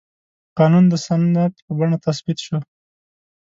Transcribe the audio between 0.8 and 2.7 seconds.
د سند په بڼه تثبیت شو.